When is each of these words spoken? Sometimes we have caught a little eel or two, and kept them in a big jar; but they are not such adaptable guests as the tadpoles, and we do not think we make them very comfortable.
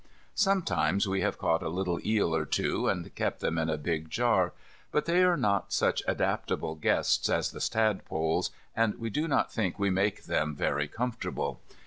Sometimes 0.33 1.07
we 1.07 1.21
have 1.21 1.37
caught 1.37 1.61
a 1.61 1.69
little 1.69 1.99
eel 2.03 2.35
or 2.35 2.43
two, 2.43 2.87
and 2.89 3.13
kept 3.13 3.39
them 3.39 3.59
in 3.59 3.69
a 3.69 3.77
big 3.77 4.09
jar; 4.09 4.51
but 4.91 5.05
they 5.05 5.23
are 5.23 5.37
not 5.37 5.71
such 5.71 6.01
adaptable 6.07 6.73
guests 6.73 7.29
as 7.29 7.51
the 7.51 7.59
tadpoles, 7.61 8.49
and 8.75 8.95
we 8.95 9.11
do 9.11 9.27
not 9.27 9.53
think 9.53 9.77
we 9.77 9.91
make 9.91 10.23
them 10.23 10.55
very 10.55 10.87
comfortable. 10.87 11.61